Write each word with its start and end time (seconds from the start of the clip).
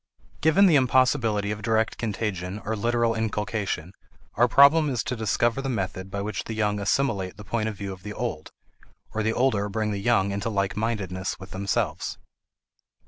Given 0.41 0.65
the 0.65 0.77
impossibility 0.77 1.51
of 1.51 1.61
direct 1.61 1.99
contagion 1.99 2.59
or 2.65 2.75
literal 2.75 3.13
inculcation, 3.13 3.93
our 4.33 4.47
problem 4.47 4.89
is 4.89 5.03
to 5.03 5.15
discover 5.15 5.61
the 5.61 5.69
method 5.69 6.09
by 6.09 6.23
which 6.23 6.45
the 6.45 6.55
young 6.55 6.79
assimilate 6.79 7.37
the 7.37 7.43
point 7.43 7.69
of 7.69 7.75
view 7.77 7.93
of 7.93 8.01
the 8.01 8.13
old, 8.13 8.51
or 9.13 9.21
the 9.21 9.33
older 9.33 9.69
bring 9.69 9.91
the 9.91 9.99
young 10.01 10.31
into 10.31 10.49
like 10.49 10.75
mindedness 10.75 11.39
with 11.39 11.51
themselves. 11.51 12.17